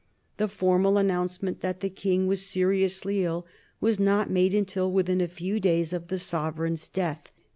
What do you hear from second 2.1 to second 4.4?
was seriously ill was not